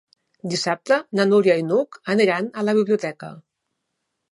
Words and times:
Dissabte 0.53 0.97
na 1.19 1.25
Núria 1.33 1.59
i 1.61 1.67
n'Hug 1.67 2.01
aniran 2.15 2.51
a 2.63 2.67
la 2.71 2.77
biblioteca. 2.81 3.33